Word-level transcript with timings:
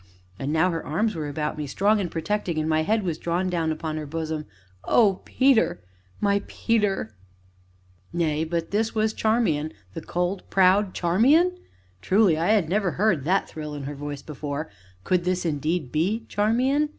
And 0.39 0.51
now 0.51 0.71
her 0.71 0.83
arms 0.83 1.13
were 1.13 1.29
about 1.29 1.59
me, 1.59 1.67
strong 1.67 2.01
and 2.01 2.09
protecting, 2.09 2.57
and 2.57 2.67
my 2.67 2.81
head 2.81 3.03
was 3.03 3.19
drawn 3.19 3.51
down 3.51 3.71
upon 3.71 3.97
her 3.97 4.07
bosom. 4.07 4.47
"Oh, 4.83 5.21
Peter! 5.25 5.79
my 6.19 6.41
Peter!" 6.47 7.13
Nay, 8.11 8.43
but 8.43 8.73
was 8.73 8.91
this 8.93 9.13
Charmian, 9.13 9.71
the 9.93 10.01
cold, 10.01 10.41
proud 10.49 10.95
Charmian? 10.95 11.55
Truly 12.01 12.35
I 12.35 12.47
had 12.47 12.67
never 12.67 12.93
heard 12.93 13.25
that 13.25 13.47
thrill 13.47 13.75
in 13.75 13.83
her 13.83 13.93
voice 13.93 14.23
before 14.23 14.71
could 15.03 15.23
this 15.23 15.45
indeed 15.45 15.91
be 15.91 16.25
Charmian? 16.27 16.89